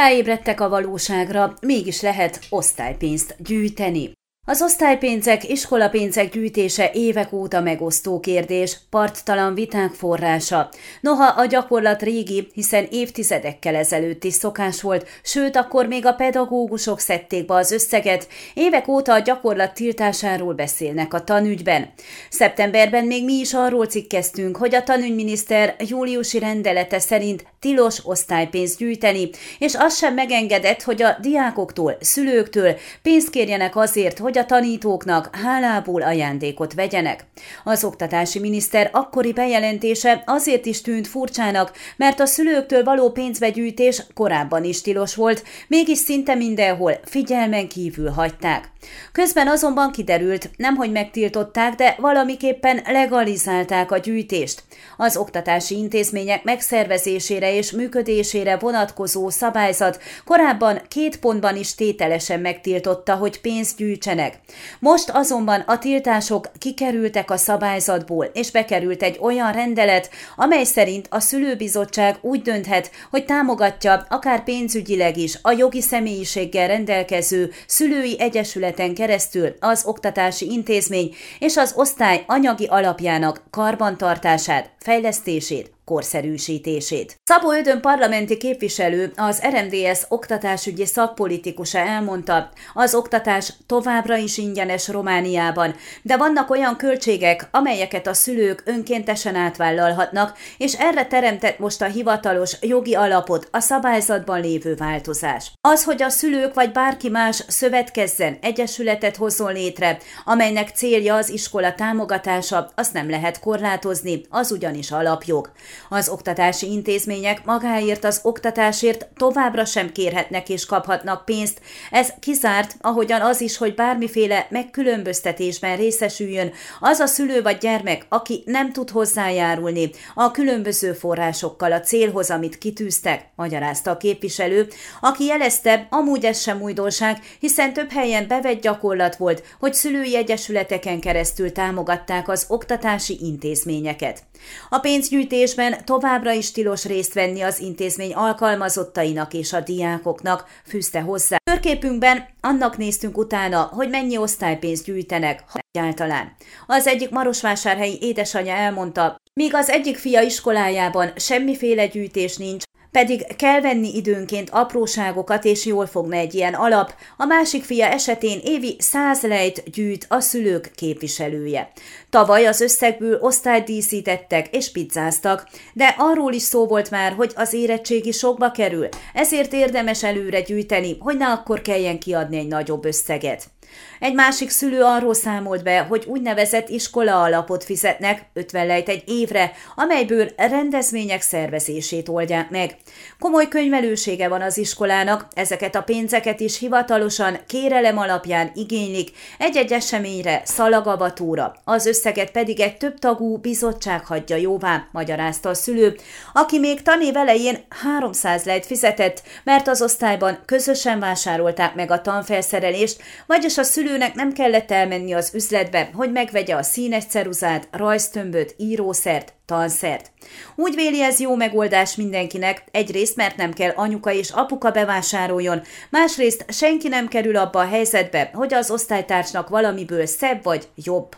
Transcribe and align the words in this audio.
Ráébredtek 0.00 0.60
a 0.60 0.68
valóságra, 0.68 1.54
mégis 1.60 2.00
lehet 2.00 2.40
osztálypénzt 2.50 3.36
gyűjteni. 3.38 4.12
Az 4.48 4.62
osztálypénzek, 4.62 5.48
iskolapénzek 5.48 6.30
gyűjtése 6.30 6.90
évek 6.92 7.32
óta 7.32 7.60
megosztó 7.60 8.20
kérdés, 8.20 8.78
parttalan 8.90 9.54
viták 9.54 9.92
forrása. 9.92 10.68
Noha 11.00 11.24
a 11.24 11.46
gyakorlat 11.46 12.02
régi, 12.02 12.48
hiszen 12.54 12.86
évtizedekkel 12.90 13.74
ezelőtt 13.74 14.24
is 14.24 14.34
szokás 14.34 14.82
volt, 14.82 15.08
sőt 15.22 15.56
akkor 15.56 15.86
még 15.86 16.06
a 16.06 16.12
pedagógusok 16.12 17.00
szedték 17.00 17.46
be 17.46 17.54
az 17.54 17.70
összeget, 17.70 18.28
évek 18.54 18.88
óta 18.88 19.12
a 19.12 19.18
gyakorlat 19.18 19.74
tiltásáról 19.74 20.54
beszélnek 20.54 21.14
a 21.14 21.24
tanügyben. 21.24 21.92
Szeptemberben 22.30 23.04
még 23.04 23.24
mi 23.24 23.34
is 23.34 23.54
arról 23.54 23.86
cikkeztünk, 23.86 24.56
hogy 24.56 24.74
a 24.74 24.82
tanügyminiszter 24.82 25.76
júliusi 25.78 26.38
rendelete 26.38 26.98
szerint 26.98 27.44
tilos 27.66 28.00
osztálypénzt 28.02 28.78
gyűjteni, 28.78 29.30
és 29.58 29.74
az 29.74 29.96
sem 29.96 30.14
megengedett, 30.14 30.82
hogy 30.82 31.02
a 31.02 31.16
diákoktól, 31.20 31.96
szülőktől 32.00 32.76
pénzt 33.02 33.30
kérjenek 33.30 33.76
azért, 33.76 34.18
hogy 34.18 34.38
a 34.38 34.46
tanítóknak 34.46 35.36
hálából 35.42 36.02
ajándékot 36.02 36.74
vegyenek. 36.74 37.24
Az 37.64 37.84
oktatási 37.84 38.38
miniszter 38.38 38.90
akkori 38.92 39.32
bejelentése 39.32 40.22
azért 40.26 40.66
is 40.66 40.80
tűnt 40.80 41.06
furcsának, 41.06 41.72
mert 41.96 42.20
a 42.20 42.26
szülőktől 42.26 42.84
való 42.84 43.10
pénzbegyűjtés 43.10 44.02
korábban 44.14 44.64
is 44.64 44.80
tilos 44.80 45.14
volt, 45.14 45.42
mégis 45.68 45.98
szinte 45.98 46.34
mindenhol 46.34 47.00
figyelmen 47.04 47.68
kívül 47.68 48.10
hagyták. 48.10 48.70
Közben 49.12 49.48
azonban 49.48 49.90
kiderült, 49.92 50.50
nemhogy 50.56 50.90
megtiltották, 50.90 51.74
de 51.74 51.96
valamiképpen 51.98 52.80
legalizálták 52.84 53.90
a 53.90 53.98
gyűjtést. 53.98 54.62
Az 54.96 55.16
oktatási 55.16 55.76
intézmények 55.76 56.44
megszervezésére 56.44 57.52
és 57.56 57.70
működésére 57.70 58.56
vonatkozó 58.56 59.30
szabályzat 59.30 60.00
korábban 60.24 60.80
két 60.88 61.18
pontban 61.18 61.56
is 61.56 61.74
tételesen 61.74 62.40
megtiltotta, 62.40 63.14
hogy 63.14 63.40
pénzt 63.40 63.76
gyűjtsenek. 63.76 64.38
Most 64.78 65.10
azonban 65.12 65.60
a 65.60 65.78
tiltások 65.78 66.50
kikerültek 66.58 67.30
a 67.30 67.36
szabályzatból, 67.36 68.24
és 68.24 68.50
bekerült 68.50 69.02
egy 69.02 69.18
olyan 69.20 69.52
rendelet, 69.52 70.10
amely 70.36 70.64
szerint 70.64 71.06
a 71.10 71.20
szülőbizottság 71.20 72.16
úgy 72.20 72.42
dönthet, 72.42 72.90
hogy 73.10 73.24
támogatja 73.24 74.06
akár 74.08 74.44
pénzügyileg 74.44 75.16
is 75.16 75.38
a 75.42 75.50
jogi 75.50 75.80
személyiséggel 75.80 76.68
rendelkező 76.68 77.50
szülői 77.66 78.16
egyesület 78.18 78.74
területen 78.76 78.94
keresztül 78.94 79.54
az 79.60 79.84
oktatási 79.84 80.50
intézmény 80.50 81.14
és 81.38 81.56
az 81.56 81.72
osztály 81.76 82.24
anyagi 82.26 82.66
alapjának 82.66 83.42
karbantartását, 83.50 84.70
fejlesztését, 84.78 85.75
korszerűsítését. 85.86 87.16
Szabó 87.24 87.52
Ödön 87.52 87.80
parlamenti 87.80 88.36
képviselő, 88.36 89.12
az 89.16 89.42
RMDS 89.42 90.02
oktatásügyi 90.08 90.86
szakpolitikusa 90.86 91.78
elmondta, 91.78 92.50
az 92.74 92.94
oktatás 92.94 93.52
továbbra 93.66 94.16
is 94.16 94.38
ingyenes 94.38 94.88
Romániában, 94.88 95.74
de 96.02 96.16
vannak 96.16 96.50
olyan 96.50 96.76
költségek, 96.76 97.48
amelyeket 97.50 98.06
a 98.06 98.14
szülők 98.14 98.62
önkéntesen 98.64 99.34
átvállalhatnak, 99.34 100.38
és 100.58 100.72
erre 100.72 101.06
teremtett 101.06 101.58
most 101.58 101.82
a 101.82 101.86
hivatalos 101.86 102.56
jogi 102.60 102.94
alapot 102.94 103.48
a 103.50 103.60
szabályzatban 103.60 104.40
lévő 104.40 104.74
változás. 104.74 105.52
Az, 105.60 105.84
hogy 105.84 106.02
a 106.02 106.08
szülők 106.08 106.54
vagy 106.54 106.72
bárki 106.72 107.08
más 107.08 107.44
szövetkezzen, 107.48 108.38
egyesületet 108.40 109.16
hozzon 109.16 109.52
létre, 109.52 109.98
amelynek 110.24 110.68
célja 110.68 111.14
az 111.14 111.28
iskola 111.28 111.74
támogatása, 111.74 112.70
azt 112.74 112.92
nem 112.92 113.10
lehet 113.10 113.40
korlátozni, 113.40 114.20
az 114.30 114.50
ugyanis 114.52 114.90
alapjog. 114.90 115.50
Az 115.88 116.08
oktatási 116.08 116.70
intézmények 116.70 117.44
magáért 117.44 118.04
az 118.04 118.20
oktatásért 118.22 119.08
továbbra 119.16 119.64
sem 119.64 119.92
kérhetnek 119.92 120.48
és 120.48 120.66
kaphatnak 120.66 121.24
pénzt. 121.24 121.60
Ez 121.90 122.12
kizárt, 122.20 122.76
ahogyan 122.80 123.20
az 123.20 123.40
is, 123.40 123.56
hogy 123.56 123.74
bármiféle 123.74 124.46
megkülönböztetésben 124.50 125.76
részesüljön 125.76 126.52
az 126.80 126.98
a 126.98 127.06
szülő 127.06 127.42
vagy 127.42 127.58
gyermek, 127.58 128.06
aki 128.08 128.42
nem 128.46 128.72
tud 128.72 128.90
hozzájárulni 128.90 129.90
a 130.14 130.30
különböző 130.30 130.92
forrásokkal 130.92 131.72
a 131.72 131.80
célhoz, 131.80 132.30
amit 132.30 132.58
kitűztek, 132.58 133.28
magyarázta 133.34 133.90
a 133.90 133.96
képviselő, 133.96 134.68
aki 135.00 135.24
jelezte, 135.24 135.86
amúgy 135.90 136.24
ez 136.24 136.40
sem 136.40 136.62
újdonság, 136.62 137.18
hiszen 137.40 137.72
több 137.72 137.90
helyen 137.90 138.26
bevett 138.28 138.60
gyakorlat 138.60 139.16
volt, 139.16 139.42
hogy 139.58 139.74
szülői 139.74 140.16
egyesületeken 140.16 141.00
keresztül 141.00 141.52
támogatták 141.52 142.28
az 142.28 142.44
oktatási 142.48 143.18
intézményeket. 143.20 144.22
A 144.68 144.78
pénzgyűjtésben 144.78 145.65
Ezen 145.66 145.84
továbbra 145.84 146.32
is 146.32 146.50
tilos 146.50 146.84
részt 146.84 147.14
venni 147.14 147.40
az 147.40 147.60
intézmény 147.60 148.14
alkalmazottainak 148.14 149.34
és 149.34 149.52
a 149.52 149.60
diákoknak, 149.60 150.44
fűzte 150.66 151.00
hozzá. 151.00 151.36
Körképünkben 151.50 152.26
annak 152.40 152.76
néztünk 152.76 153.18
utána, 153.18 153.62
hogy 153.62 153.88
mennyi 153.88 154.16
osztálypénzt 154.16 154.84
gyűjtenek, 154.84 155.44
ha 155.46 155.58
egyáltalán. 155.70 156.32
Az 156.66 156.86
egyik 156.86 157.10
marosvásárhelyi 157.10 157.98
édesanyja 158.00 158.54
elmondta, 158.54 159.16
míg 159.34 159.54
az 159.54 159.70
egyik 159.70 159.96
fia 159.96 160.20
iskolájában 160.20 161.12
semmiféle 161.16 161.86
gyűjtés 161.86 162.36
nincs, 162.36 162.64
pedig 162.96 163.36
kell 163.36 163.60
venni 163.60 163.96
időnként 163.96 164.50
apróságokat, 164.50 165.44
és 165.44 165.66
jól 165.66 165.86
fogna 165.86 166.16
egy 166.16 166.34
ilyen 166.34 166.54
alap. 166.54 166.94
A 167.16 167.24
másik 167.24 167.64
fia 167.64 167.86
esetén 167.86 168.40
évi 168.44 168.76
száz 168.78 169.22
lejt 169.22 169.70
gyűjt 169.70 170.06
a 170.08 170.20
szülők 170.20 170.70
képviselője. 170.74 171.72
Tavaly 172.10 172.46
az 172.46 172.60
összegből 172.60 173.18
osztályt 173.20 173.64
díszítettek 173.64 174.56
és 174.56 174.72
pizzáztak, 174.72 175.48
de 175.72 175.94
arról 175.98 176.32
is 176.32 176.42
szó 176.42 176.66
volt 176.66 176.90
már, 176.90 177.12
hogy 177.12 177.32
az 177.34 177.52
érettségi 177.52 178.12
sokba 178.12 178.50
kerül, 178.50 178.88
ezért 179.14 179.52
érdemes 179.52 180.02
előre 180.02 180.40
gyűjteni, 180.40 180.96
hogy 180.98 181.16
ne 181.16 181.26
akkor 181.26 181.62
kelljen 181.62 181.98
kiadni 181.98 182.36
egy 182.38 182.48
nagyobb 182.48 182.84
összeget. 182.84 183.55
Egy 184.00 184.14
másik 184.14 184.50
szülő 184.50 184.82
arról 184.82 185.14
számolt 185.14 185.62
be, 185.62 185.80
hogy 185.80 186.04
úgynevezett 186.06 186.68
iskola 186.68 187.22
alapot 187.22 187.64
fizetnek 187.64 188.22
50 188.32 188.66
lejt 188.66 188.88
egy 188.88 189.02
évre, 189.06 189.52
amelyből 189.74 190.28
rendezvények 190.36 191.22
szervezését 191.22 192.08
oldják 192.08 192.50
meg. 192.50 192.76
Komoly 193.18 193.48
könyvelősége 193.48 194.28
van 194.28 194.42
az 194.42 194.58
iskolának, 194.58 195.26
ezeket 195.34 195.74
a 195.74 195.82
pénzeket 195.82 196.40
is 196.40 196.58
hivatalosan 196.58 197.38
kérelem 197.46 197.98
alapján 197.98 198.50
igénylik 198.54 199.10
egy-egy 199.38 199.72
eseményre, 199.72 200.42
szalagavatóra, 200.44 201.54
az 201.64 201.86
összeget 201.86 202.30
pedig 202.30 202.60
egy 202.60 202.76
több 202.76 202.98
tagú 202.98 203.36
bizottság 203.36 204.06
hagyja 204.06 204.36
jóvá, 204.36 204.88
magyarázta 204.92 205.48
a 205.48 205.54
szülő, 205.54 205.96
aki 206.32 206.58
még 206.58 206.82
tanév 206.82 207.16
elején 207.16 207.64
300 207.82 208.44
lejt 208.44 208.66
fizetett, 208.66 209.22
mert 209.44 209.68
az 209.68 209.82
osztályban 209.82 210.38
közösen 210.44 210.98
vásárolták 210.98 211.74
meg 211.74 211.90
a 211.90 212.00
tanfelszerelést, 212.00 213.02
vagyis 213.26 213.55
a 213.58 213.62
szülőnek 213.62 214.14
nem 214.14 214.32
kellett 214.32 214.70
elmenni 214.70 215.12
az 215.12 215.30
üzletbe, 215.34 215.90
hogy 215.94 216.12
megvegye 216.12 216.54
a 216.54 216.62
színes 216.62 217.04
ceruzát, 217.04 217.68
rajztömböt, 217.70 218.54
írószert, 218.56 219.32
tanszert. 219.46 220.10
Úgy 220.56 220.74
véli 220.74 221.02
ez 221.02 221.20
jó 221.20 221.34
megoldás 221.34 221.96
mindenkinek, 221.96 222.64
egyrészt 222.70 223.16
mert 223.16 223.36
nem 223.36 223.52
kell 223.52 223.72
anyuka 223.76 224.12
és 224.12 224.30
apuka 224.30 224.70
bevásároljon, 224.70 225.62
másrészt 225.90 226.44
senki 226.48 226.88
nem 226.88 227.08
kerül 227.08 227.36
abba 227.36 227.60
a 227.60 227.68
helyzetbe, 227.68 228.30
hogy 228.34 228.54
az 228.54 228.70
osztálytársnak 228.70 229.48
valamiből 229.48 230.06
szebb 230.06 230.42
vagy 230.42 230.68
jobb. 230.74 231.16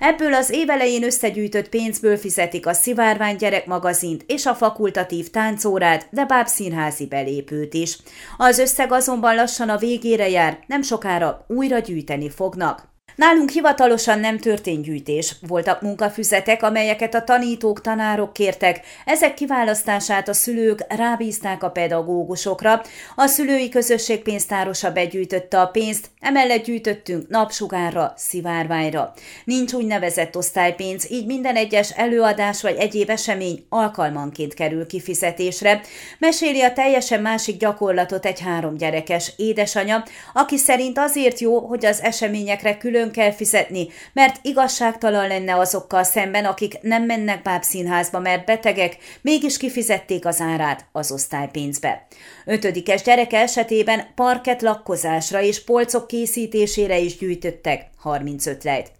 Ebből 0.00 0.34
az 0.34 0.50
évelején 0.50 1.04
összegyűjtött 1.04 1.68
pénzből 1.68 2.16
fizetik 2.16 2.66
a 2.66 2.72
Szivárvány 2.72 3.36
gyerekmagazint 3.36 4.24
és 4.26 4.46
a 4.46 4.54
fakultatív 4.54 5.30
táncórát, 5.30 6.06
de 6.10 6.24
bábszínházi 6.24 7.06
belépőt 7.06 7.74
is. 7.74 7.98
Az 8.36 8.58
összeg 8.58 8.92
azonban 8.92 9.34
lassan 9.34 9.68
a 9.68 9.76
végére 9.76 10.28
jár, 10.28 10.58
nem 10.66 10.82
sokára 10.82 11.44
újra 11.48 11.78
gyűjteni 11.78 12.30
fognak. 12.30 12.89
Nálunk 13.20 13.50
hivatalosan 13.50 14.20
nem 14.20 14.38
történt 14.38 14.84
gyűjtés. 14.84 15.36
Voltak 15.46 15.82
munkafüzetek, 15.82 16.62
amelyeket 16.62 17.14
a 17.14 17.24
tanítók, 17.24 17.80
tanárok 17.80 18.32
kértek. 18.32 18.80
Ezek 19.04 19.34
kiválasztását 19.34 20.28
a 20.28 20.32
szülők 20.32 20.84
rábízták 20.88 21.62
a 21.62 21.70
pedagógusokra. 21.70 22.82
A 23.16 23.26
szülői 23.26 23.68
közösség 23.68 24.22
pénztárosa 24.22 24.92
begyűjtötte 24.92 25.60
a 25.60 25.66
pénzt, 25.66 26.10
emellett 26.20 26.64
gyűjtöttünk 26.64 27.28
napsugárra, 27.28 28.12
szivárványra. 28.16 29.12
Nincs 29.44 29.72
úgynevezett 29.72 30.36
osztálypénz, 30.36 31.10
így 31.10 31.26
minden 31.26 31.56
egyes 31.56 31.90
előadás 31.90 32.62
vagy 32.62 32.76
egyéb 32.76 33.10
esemény 33.10 33.64
alkalmanként 33.68 34.54
kerül 34.54 34.86
kifizetésre. 34.86 35.80
Meséli 36.18 36.62
a 36.62 36.72
teljesen 36.72 37.22
másik 37.22 37.56
gyakorlatot 37.56 38.26
egy 38.26 38.40
három 38.40 38.76
gyerekes 38.76 39.32
édesanya, 39.36 40.04
aki 40.32 40.56
szerint 40.56 40.98
azért 40.98 41.38
jó, 41.38 41.58
hogy 41.58 41.86
az 41.86 42.02
eseményekre 42.02 42.76
külön 42.76 43.08
kell 43.10 43.32
fizetni, 43.32 43.88
mert 44.12 44.38
igazságtalan 44.42 45.28
lenne 45.28 45.56
azokkal 45.56 46.02
szemben, 46.02 46.44
akik 46.44 46.80
nem 46.80 47.02
mennek 47.02 47.42
bábszínházba, 47.42 48.18
mert 48.18 48.44
betegek, 48.44 48.96
mégis 49.22 49.56
kifizették 49.56 50.26
az 50.26 50.40
árát 50.40 50.86
az 50.92 51.12
osztálypénzbe. 51.12 52.06
Ötödikes 52.44 53.02
gyereke 53.02 53.38
esetében 53.38 54.06
parket 54.14 54.62
lakkozásra 54.62 55.42
és 55.42 55.64
polcok 55.64 56.06
készítésére 56.06 56.98
is 56.98 57.16
gyűjtöttek 57.16 57.86
35 57.96 58.64
lejt. 58.64 58.90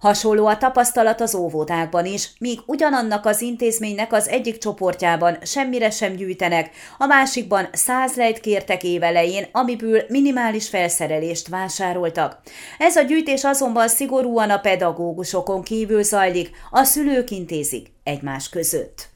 Hasonló 0.00 0.46
a 0.46 0.56
tapasztalat 0.56 1.20
az 1.20 1.34
óvodákban 1.34 2.06
is, 2.06 2.30
míg 2.38 2.58
ugyanannak 2.66 3.26
az 3.26 3.40
intézménynek 3.40 4.12
az 4.12 4.28
egyik 4.28 4.58
csoportjában 4.58 5.38
semmire 5.42 5.90
sem 5.90 6.12
gyűjtenek, 6.12 6.70
a 6.98 7.06
másikban 7.06 7.68
száz 7.72 8.14
lejt 8.14 8.40
kértek 8.40 8.84
évelején, 8.84 9.46
amiből 9.52 10.02
minimális 10.08 10.68
felszerelést 10.68 11.48
vásároltak. 11.48 12.40
Ez 12.78 12.96
a 12.96 13.02
gyűjtés 13.02 13.44
azonban 13.44 13.88
szigorúan 13.88 14.50
a 14.50 14.58
pedagógusokon 14.58 15.62
kívül 15.62 16.02
zajlik, 16.02 16.50
a 16.70 16.84
szülők 16.84 17.30
intézik 17.30 17.92
egymás 18.04 18.48
között. 18.48 19.15